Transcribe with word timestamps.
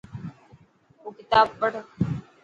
او 1.01 1.07
ڪتاب 1.17 1.47
پڙهه 1.59 1.81